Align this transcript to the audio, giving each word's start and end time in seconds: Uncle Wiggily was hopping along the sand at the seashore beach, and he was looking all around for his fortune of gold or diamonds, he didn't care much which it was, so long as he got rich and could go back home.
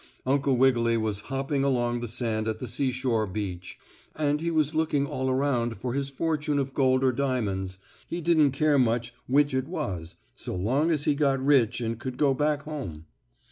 Uncle 0.25 0.57
Wiggily 0.57 0.97
was 0.97 1.21
hopping 1.29 1.63
along 1.63 1.99
the 1.99 2.07
sand 2.07 2.47
at 2.47 2.57
the 2.57 2.67
seashore 2.67 3.27
beach, 3.27 3.77
and 4.15 4.41
he 4.41 4.49
was 4.49 4.73
looking 4.73 5.05
all 5.05 5.29
around 5.29 5.77
for 5.77 5.93
his 5.93 6.09
fortune 6.09 6.57
of 6.57 6.73
gold 6.73 7.03
or 7.03 7.11
diamonds, 7.11 7.77
he 8.07 8.19
didn't 8.19 8.49
care 8.49 8.79
much 8.79 9.13
which 9.27 9.53
it 9.53 9.67
was, 9.67 10.15
so 10.35 10.55
long 10.55 10.89
as 10.89 11.03
he 11.05 11.13
got 11.13 11.39
rich 11.39 11.79
and 11.81 11.99
could 11.99 12.17
go 12.17 12.33
back 12.33 12.63
home. 12.63 13.05